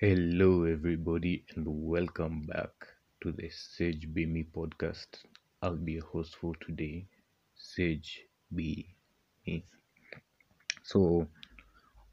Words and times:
Hello, 0.00 0.64
everybody, 0.64 1.44
and 1.54 1.66
welcome 1.66 2.46
back 2.46 2.72
to 3.20 3.32
the 3.32 3.50
Sage 3.50 4.08
Be 4.14 4.24
Me 4.24 4.42
podcast. 4.42 5.24
I'll 5.60 5.76
be 5.76 5.92
your 5.92 6.06
host 6.06 6.36
for 6.36 6.54
today, 6.56 7.06
Sage 7.54 8.22
Be 8.54 8.96
Me. 9.46 9.64
So, 10.82 11.28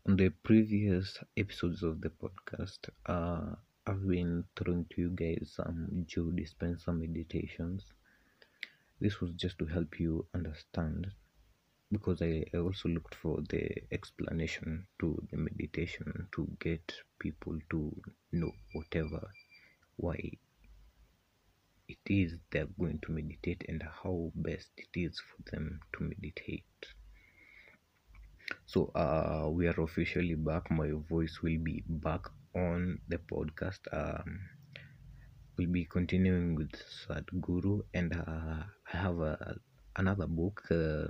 on 0.08 0.18
the 0.18 0.30
previous 0.30 1.20
episodes 1.38 1.84
of 1.84 2.02
the 2.02 2.10
podcast, 2.10 2.90
uh, 3.08 3.56
I've 3.88 4.08
been 4.08 4.46
throwing 4.56 4.86
to 4.92 5.02
you 5.02 5.10
guys 5.12 5.54
some 5.56 6.06
Joe 6.08 6.32
Dispenza 6.34 6.98
meditations. 6.98 7.86
This 9.00 9.22
was 9.22 9.32
just 9.32 9.58
to 9.60 9.66
help 9.68 10.02
you 10.02 10.28
understand 10.34 11.08
because 11.96 12.22
I, 12.22 12.44
I 12.54 12.58
also 12.58 12.90
looked 12.90 13.16
for 13.16 13.36
the 13.50 13.64
explanation 13.92 14.88
to 15.00 15.08
the 15.32 15.38
meditation 15.38 16.28
to 16.36 16.42
get 16.60 16.86
people 17.20 17.58
to 17.72 17.80
know 18.32 18.52
whatever 18.74 19.22
why 19.98 20.18
it 21.88 22.04
is 22.08 22.36
they're 22.52 22.74
going 22.80 23.00
to 23.00 23.12
meditate 23.12 23.64
and 23.70 23.82
how 24.04 24.32
best 24.36 24.70
it 24.78 24.92
is 25.06 25.20
for 25.20 25.42
them 25.52 25.80
to 25.94 26.04
meditate. 26.04 26.64
So 28.66 28.80
uh 28.96 29.50
we 29.52 29.68
are 29.68 29.82
officially 29.82 30.36
back. 30.36 30.70
My 30.70 30.92
voice 31.14 31.40
will 31.42 31.60
be 31.64 31.84
back 31.88 32.24
on 32.56 33.00
the 33.08 33.18
podcast. 33.18 33.82
Um 33.92 34.30
we'll 35.58 35.72
be 35.72 35.86
continuing 35.86 36.56
with 36.56 36.72
sadhguru 37.02 37.82
and 37.94 38.14
uh, 38.14 38.64
i 38.94 38.98
have 38.98 39.20
a, 39.20 39.56
another 39.96 40.28
book 40.28 40.62
uh, 40.72 41.08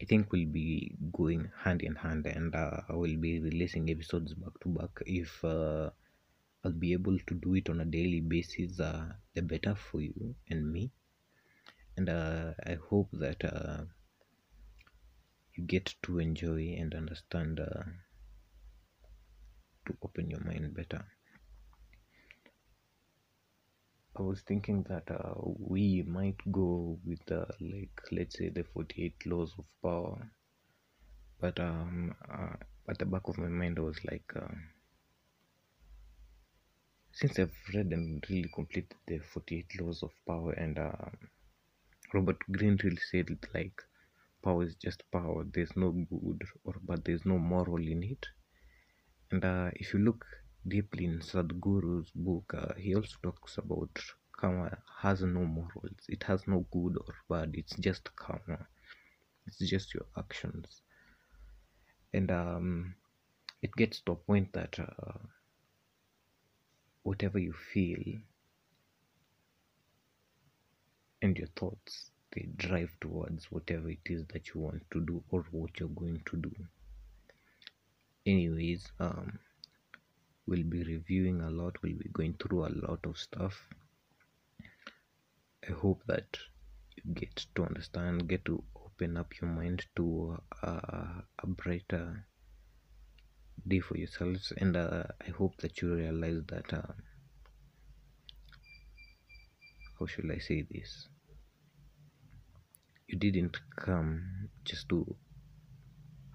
I 0.00 0.04
think 0.04 0.30
we'll 0.30 0.46
be 0.46 0.94
going 1.12 1.50
hand 1.56 1.82
in 1.82 1.96
hand 1.96 2.26
and 2.26 2.54
uh, 2.54 2.82
I 2.88 2.94
will 2.94 3.16
be 3.16 3.40
releasing 3.40 3.90
episodes 3.90 4.32
back 4.34 4.52
to 4.62 4.68
back. 4.68 4.90
If 5.06 5.44
uh, 5.44 5.90
I'll 6.64 6.72
be 6.72 6.92
able 6.92 7.18
to 7.18 7.34
do 7.34 7.54
it 7.54 7.68
on 7.68 7.80
a 7.80 7.84
daily 7.84 8.20
basis, 8.20 8.78
uh, 8.78 9.12
the 9.34 9.42
better 9.42 9.74
for 9.74 10.00
you 10.00 10.36
and 10.48 10.72
me. 10.72 10.92
And 11.96 12.08
uh, 12.08 12.52
I 12.64 12.76
hope 12.88 13.08
that 13.12 13.44
uh, 13.44 13.84
you 15.54 15.64
get 15.64 15.94
to 16.04 16.20
enjoy 16.20 16.76
and 16.78 16.94
understand 16.94 17.58
uh, 17.58 17.82
to 19.86 19.96
open 20.02 20.30
your 20.30 20.44
mind 20.44 20.74
better. 20.74 21.04
I 24.18 24.22
was 24.22 24.40
thinking 24.42 24.82
that 24.88 25.08
uh, 25.10 25.34
we 25.58 26.02
might 26.02 26.36
go 26.50 26.98
with 27.06 27.30
uh, 27.30 27.46
like 27.60 28.00
let's 28.10 28.36
say 28.36 28.48
the 28.48 28.64
48 28.64 29.14
laws 29.26 29.54
of 29.58 29.64
power. 29.82 30.30
But 31.40 31.60
um 31.60 32.14
uh, 32.28 32.56
at 32.90 32.98
the 32.98 33.06
back 33.06 33.28
of 33.28 33.38
my 33.38 33.48
mind 33.48 33.78
I 33.78 33.82
was 33.82 34.04
like 34.04 34.30
uh, 34.34 34.54
since 37.12 37.38
I've 37.38 37.54
read 37.72 37.92
and 37.92 38.24
really 38.28 38.50
completed 38.54 38.94
the 39.06 39.18
48 39.20 39.80
laws 39.80 40.02
of 40.02 40.10
power 40.26 40.52
and 40.52 40.78
uh, 40.78 41.10
Robert 42.12 42.38
Greene 42.50 42.78
really 42.82 43.02
said 43.10 43.30
it 43.30 43.46
like 43.54 43.80
power 44.42 44.64
is 44.64 44.74
just 44.74 45.04
power 45.12 45.44
there's 45.44 45.76
no 45.76 45.92
good 45.92 46.42
or 46.64 46.74
but 46.82 47.04
there's 47.04 47.24
no 47.24 47.38
moral 47.38 47.78
in 47.86 48.02
it. 48.02 48.26
And 49.30 49.44
uh, 49.44 49.70
if 49.74 49.94
you 49.94 50.00
look 50.00 50.26
deeply 50.66 51.04
in 51.04 51.20
Sadhguru's 51.20 52.10
book, 52.14 52.54
uh, 52.56 52.74
he 52.74 52.94
also 52.94 53.16
talks 53.22 53.58
about 53.58 53.90
karma 54.32 54.78
has 55.00 55.22
no 55.22 55.44
morals. 55.44 56.00
It 56.08 56.22
has 56.24 56.46
no 56.46 56.66
good 56.72 56.96
or 56.96 57.14
bad. 57.28 57.54
It's 57.54 57.76
just 57.76 58.14
karma. 58.16 58.66
It's 59.46 59.58
just 59.58 59.94
your 59.94 60.06
actions, 60.16 60.82
and 62.12 62.30
um, 62.30 62.94
it 63.62 63.72
gets 63.76 64.00
to 64.02 64.12
a 64.12 64.16
point 64.16 64.52
that 64.52 64.78
uh, 64.78 65.18
whatever 67.02 67.38
you 67.38 67.52
feel 67.52 68.02
and 71.22 71.38
your 71.38 71.48
thoughts 71.56 72.10
they 72.32 72.42
drive 72.56 72.90
towards 73.00 73.50
whatever 73.50 73.88
it 73.90 74.00
is 74.06 74.24
that 74.32 74.48
you 74.48 74.60
want 74.60 74.82
to 74.90 75.00
do 75.04 75.22
or 75.30 75.44
what 75.50 75.78
you're 75.80 75.88
going 75.88 76.20
to 76.26 76.36
do 76.36 76.52
anyways 78.26 78.86
um 79.00 79.38
we'll 80.48 80.64
be 80.64 80.82
reviewing 80.82 81.42
a 81.42 81.50
lot 81.50 81.76
we'll 81.82 81.98
be 81.98 82.08
going 82.12 82.34
through 82.40 82.64
a 82.64 82.72
lot 82.86 83.04
of 83.04 83.18
stuff. 83.18 83.68
I 85.68 85.72
hope 85.72 86.02
that 86.06 86.38
you 86.96 87.12
get 87.12 87.44
to 87.54 87.64
understand 87.64 88.28
get 88.28 88.46
to 88.46 88.64
open 88.74 89.18
up 89.18 89.32
your 89.40 89.50
mind 89.50 89.84
to 89.96 90.38
a 90.62 91.46
brighter 91.46 92.24
day 93.66 93.80
for 93.80 93.98
yourselves. 93.98 94.52
And 94.56 94.76
uh, 94.76 95.04
i 95.26 95.30
hope 95.30 95.56
that 95.58 95.82
you 95.82 95.94
realize 95.94 96.42
that 96.48 96.72
uh, 96.72 96.92
how 99.98 100.06
should 100.06 100.30
i 100.30 100.38
say 100.38 100.66
this? 100.70 101.08
You 103.06 103.18
didn't 103.18 103.58
come 103.76 104.48
just 104.64 104.88
to 104.88 105.16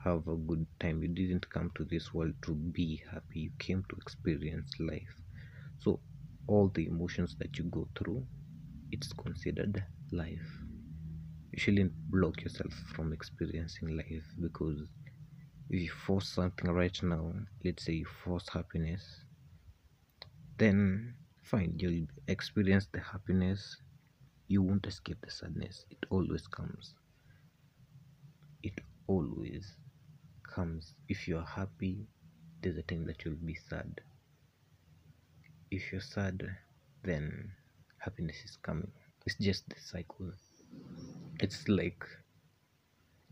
have 0.04 0.28
a 0.28 0.36
good 0.36 0.66
time. 0.80 1.02
You 1.04 1.10
didn't 1.10 1.50
come 1.50 1.72
to 1.76 1.86
this 1.86 2.14
world 2.14 2.36
to 2.44 2.54
be 2.56 3.04
happy, 3.12 3.40
you 3.42 3.52
came 3.60 3.84
to 3.90 3.96
experience 3.98 4.72
life. 4.80 5.16
So, 5.80 6.02
all 6.48 6.70
the 6.70 6.88
emotions 6.88 7.36
that 7.40 7.58
you 7.58 7.66
go 7.66 7.88
through, 7.98 8.28
it's 8.92 9.14
considered 9.14 9.84
life. 10.12 10.64
You 11.54 11.60
shouldn't 11.60 11.94
block 12.12 12.44
yourself 12.44 12.74
from 12.74 13.14
experiencing 13.14 13.96
life 13.96 14.26
because 14.42 14.90
if 15.70 15.82
you 15.82 15.90
force 15.92 16.30
something 16.30 16.70
right 16.72 17.02
now, 17.04 17.34
let's 17.64 17.86
say 17.86 17.94
you 17.94 18.06
force 18.06 18.50
happiness, 18.50 19.26
then 20.58 21.16
fine, 21.44 21.76
you'll 21.78 22.08
experience 22.28 22.88
the 22.92 23.00
happiness. 23.00 23.78
You 24.48 24.64
won't 24.64 24.88
escape 24.88 25.20
the 25.22 25.32
sadness. 25.32 25.86
It 25.90 26.00
always 26.10 26.48
comes. 26.48 26.96
It 28.64 28.82
always 29.06 29.78
comes 30.56 30.94
if 31.10 31.28
you're 31.28 31.46
happy 31.46 32.08
there's 32.62 32.78
a 32.78 32.84
time 32.84 33.06
that 33.06 33.24
you'll 33.26 33.46
be 33.46 33.58
sad. 33.70 34.00
If 35.70 35.92
you're 35.92 36.02
sad 36.02 36.48
then 37.04 37.52
happiness 37.98 38.38
is 38.46 38.58
coming. 38.62 38.92
It's 39.26 39.38
just 39.38 39.68
the 39.70 39.76
cycle. 39.80 40.32
It's 41.40 41.68
like 41.68 42.06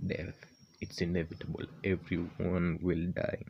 death. 0.05 0.35
It's 0.81 0.99
inevitable. 1.01 1.65
Everyone 1.83 2.79
will 2.81 3.05
die. 3.15 3.43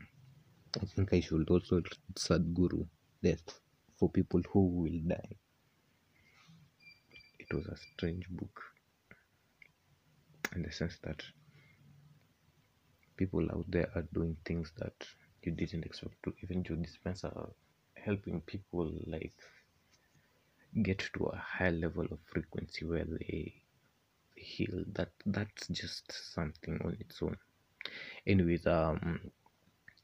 I 0.82 0.86
think 0.86 1.14
i 1.14 1.20
should 1.20 1.50
also 1.50 1.78
read 1.78 1.98
sadhguru 2.16 2.86
death 3.24 3.60
for 3.98 4.10
people 4.10 4.42
who 4.52 4.68
will 4.82 5.00
die. 5.08 5.36
It 7.40 7.54
was 7.54 7.66
a 7.66 7.78
strange 7.78 8.30
book. 8.30 8.62
In 10.56 10.64
the 10.64 10.72
sense 10.72 10.98
that 11.04 11.24
people 13.22 13.46
out 13.52 13.66
there 13.70 13.88
are 13.96 14.06
doing 14.14 14.36
things 14.46 14.72
that 14.80 14.98
you 15.44 15.52
didn't 15.52 15.86
expect 15.86 16.16
to. 16.24 16.34
Even 16.42 16.64
Joe 16.64 16.76
Dispenza 16.76 17.52
helping 17.94 18.42
people 18.42 18.92
like 19.06 19.38
get 20.82 21.04
to 21.14 21.26
a 21.26 21.38
high 21.38 21.70
level 21.70 22.06
of 22.12 22.18
frequency 22.26 22.84
where 22.84 23.06
they 23.06 23.54
heal. 24.36 24.84
That 24.94 25.12
that's 25.28 25.68
just 25.68 26.34
something 26.34 26.82
on 26.84 26.98
its 27.00 27.22
own. 27.22 27.38
Anyways, 28.26 28.66
um, 28.66 29.20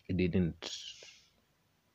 I 0.07 0.13
didn't 0.13 0.71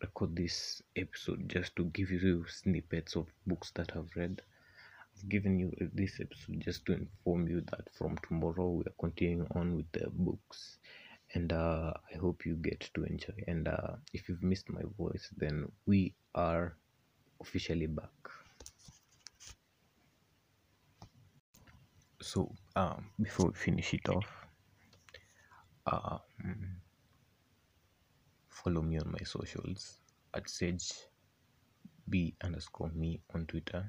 record 0.01 0.35
this 0.35 0.83
episode 0.97 1.49
just 1.49 1.77
to 1.77 1.85
give 1.85 2.11
you 2.11 2.45
snippets 2.49 3.15
of 3.15 3.27
books 3.47 3.71
that 3.77 3.93
I've 3.95 4.11
read. 4.17 4.43
I've 5.17 5.29
given 5.29 5.61
you 5.61 5.71
this 5.95 6.19
episode 6.19 6.59
just 6.59 6.85
to 6.87 6.95
inform 6.95 7.47
you 7.47 7.61
that 7.71 7.95
from 7.97 8.19
tomorrow 8.27 8.71
we 8.71 8.83
are 8.83 8.99
continuing 8.99 9.47
on 9.55 9.77
with 9.77 9.93
the 9.93 10.11
books 10.11 10.79
and 11.35 11.53
uh, 11.53 11.93
I 12.13 12.19
hope 12.19 12.45
you 12.45 12.57
get 12.57 12.91
to 12.95 13.05
enjoy. 13.05 13.35
And 13.47 13.69
uh, 13.69 13.97
if 14.13 14.29
you've 14.29 14.43
missed 14.43 14.69
my 14.69 14.83
voice, 14.99 15.29
then 15.37 15.71
we 15.87 16.15
are 16.35 16.77
officially 17.41 17.87
back. 17.87 18.11
So, 22.21 22.53
um, 22.77 23.07
before 23.21 23.47
we 23.47 23.55
finish 23.55 23.95
it 23.95 24.09
off, 24.09 24.29
um, 25.87 26.21
follow 28.49 28.83
me 28.83 28.99
on 28.99 29.11
my 29.11 29.25
socials 29.25 29.99
at 30.35 30.49
Sage 30.49 30.93
B 32.09 32.35
underscore 32.45 32.91
me 32.95 33.21
on 33.35 33.47
Twitter, 33.47 33.85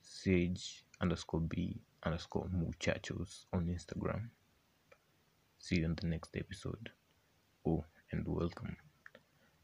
Sage 0.00 0.84
underscore 1.00 1.40
B 1.40 1.80
underscore 2.04 2.48
muchachos 2.52 3.46
on 3.52 3.66
Instagram. 3.66 4.28
See 5.64 5.76
you 5.76 5.86
in 5.86 5.94
the 5.94 6.06
next 6.06 6.36
episode. 6.36 6.90
Oh, 7.66 7.86
and 8.12 8.28
welcome 8.28 8.76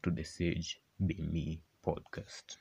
to 0.03 0.11
the 0.11 0.23
Sage 0.23 0.81
Be 1.05 1.21
Me 1.21 1.61
podcast. 1.85 2.57